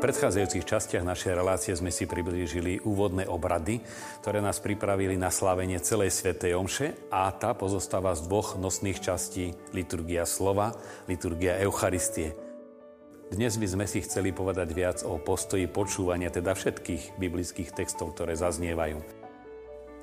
[0.00, 3.84] V predchádzajúcich častiach našej relácie sme si priblížili úvodné obrady,
[4.24, 9.52] ktoré nás pripravili na slávenie celej Svetej Omše a tá pozostáva z dvoch nosných častí
[9.76, 10.72] liturgia slova,
[11.04, 12.32] liturgia Eucharistie.
[13.28, 18.40] Dnes by sme si chceli povedať viac o postoji počúvania teda všetkých biblických textov, ktoré
[18.40, 19.04] zaznievajú.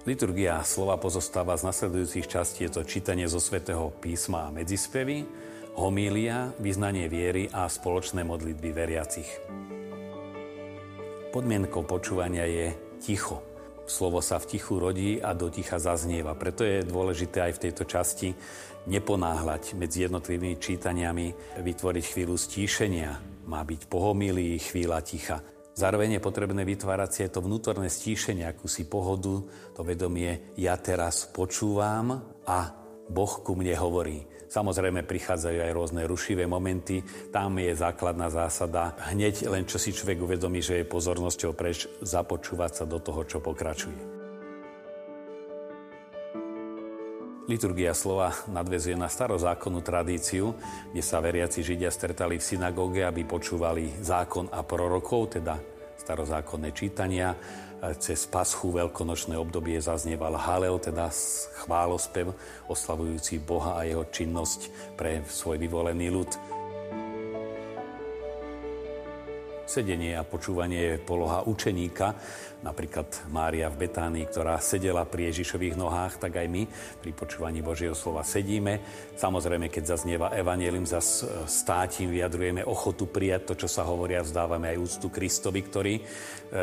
[0.05, 2.69] Liturgia slova pozostáva z nasledujúcich častí.
[2.69, 5.25] Je to čítanie zo svätého písma a medzispevy,
[5.73, 9.29] homília, vyznanie viery a spoločné modlitby veriacich.
[11.27, 12.71] Podmienkou počúvania je
[13.03, 13.43] ticho.
[13.83, 16.39] Slovo sa v tichu rodí a do ticha zaznieva.
[16.39, 18.31] Preto je dôležité aj v tejto časti
[18.87, 23.43] neponáhľať medzi jednotlivými čítaniami, vytvoriť chvíľu stíšenia.
[23.43, 25.43] Má byť pohomilý, chvíľa ticha.
[25.77, 29.43] Zároveň je potrebné vytvárať si to vnútorné stíšenie, akúsi pohodu,
[29.75, 34.27] to vedomie, ja teraz počúvam a Boh ku mne hovorí.
[34.47, 37.03] Samozrejme prichádzajú aj rôzne rušivé momenty.
[37.35, 42.83] Tam je základná zásada hneď len čo si človek uvedomí, že je pozornosťou preč započúvať
[42.83, 44.17] sa do toho, čo pokračuje.
[47.47, 50.51] Liturgia slova nadvezuje na starozákonnú tradíciu,
[50.91, 55.55] kde sa veriaci Židia stretali v synagóge, aby počúvali zákon a prorokov, teda
[56.07, 57.35] starozákonné čítania,
[57.99, 61.11] cez paschu veľkonočné obdobie zaznieval Halel, teda
[61.61, 62.31] chválospev
[62.71, 66.31] oslavujúci Boha a jeho činnosť pre svoj vyvolený ľud.
[69.67, 72.15] Sedenie a počúvanie je poloha učeníka,
[72.63, 76.63] napríklad Mária v Betánii, ktorá sedela pri Ježišových nohách, tak aj my
[77.03, 78.79] pri počúvaní Božieho slova sedíme.
[79.19, 84.79] Samozrejme, keď zaznieva evanelium, zas státím vyjadrujeme ochotu prijať to, čo sa hovoria, vzdávame aj
[84.79, 86.03] úctu Kristovi, ktorý e,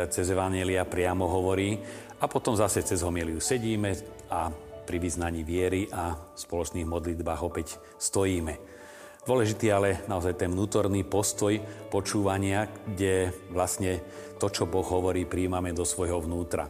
[0.09, 1.77] cez evanelia priamo hovorí.
[2.17, 3.93] A potom zase cez homiliu sedíme
[4.33, 4.49] a
[4.81, 8.73] pri vyznaní viery a spoločných modlitbách opäť stojíme.
[9.25, 11.57] Dôležitý ale naozaj ten vnútorný postoj
[11.89, 14.05] počúvania, kde vlastne
[14.37, 16.69] to, čo Boh hovorí, príjmame do svojho vnútra.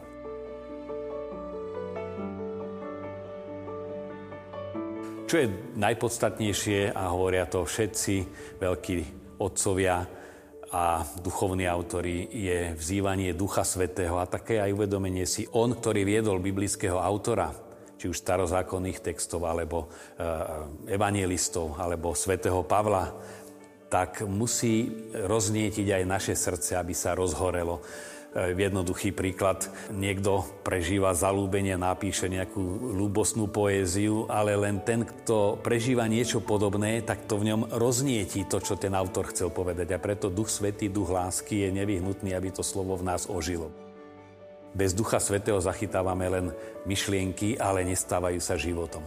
[5.28, 8.14] Čo je najpodstatnejšie, a hovoria to všetci
[8.56, 8.96] veľkí
[9.36, 10.08] otcovia
[10.72, 16.40] a duchovní autori, je vzývanie Ducha Svetého a také aj uvedomenie si on, ktorý viedol
[16.40, 17.65] biblického autora,
[17.96, 23.12] či už starozákonných textov, alebo eh, evangelistov, alebo svätého Pavla,
[23.86, 27.80] tak musí roznietiť aj naše srdce, aby sa rozhorelo.
[28.36, 32.60] Eh, jednoduchý príklad, niekto prežíva zalúbenie, napíše nejakú
[32.92, 38.60] ľúbosnú poéziu, ale len ten, kto prežíva niečo podobné, tak to v ňom roznietí to,
[38.60, 39.96] čo ten autor chcel povedať.
[39.96, 43.72] A preto Duch Svetý, Duch lásky je nevyhnutný, aby to slovo v nás ožilo.
[44.76, 46.46] Bez Ducha Svetého zachytávame len
[46.84, 49.00] myšlienky, ale nestávajú sa životom.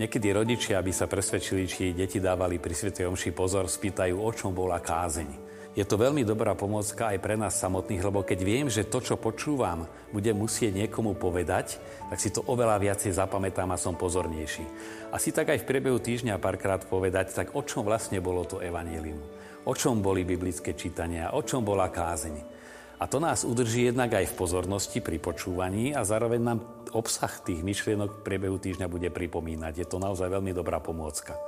[0.00, 4.56] Niekedy rodičia, aby sa presvedčili, či deti dávali pri Svetej Omši pozor, spýtajú, o čom
[4.56, 5.28] bola kázeň.
[5.76, 9.20] Je to veľmi dobrá pomocka aj pre nás samotných, lebo keď viem, že to, čo
[9.20, 11.76] počúvam, budem musieť niekomu povedať,
[12.08, 14.64] tak si to oveľa viacej zapamätám a som pozornejší.
[15.12, 19.20] Asi tak aj v priebehu týždňa párkrát povedať, tak o čom vlastne bolo to evanílium?
[19.68, 21.36] O čom boli biblické čítania?
[21.36, 22.57] O čom bola kázeň?
[22.98, 26.58] A to nás udrží jednak aj v pozornosti pri počúvaní a zároveň nám
[26.90, 29.72] obsah tých myšlienok v priebehu týždňa bude pripomínať.
[29.78, 31.38] Je to naozaj veľmi dobrá pomôcka.